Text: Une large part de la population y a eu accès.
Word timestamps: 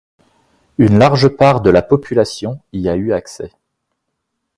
Une 0.79 0.97
large 0.97 1.27
part 1.27 1.61
de 1.61 1.69
la 1.69 1.83
population 1.83 2.59
y 2.73 2.89
a 2.89 2.95
eu 2.95 3.13
accès. 3.13 3.51